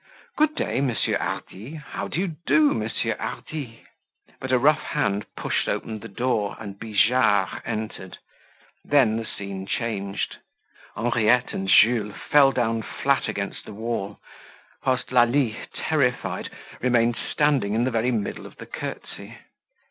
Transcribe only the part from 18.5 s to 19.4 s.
the curtsey.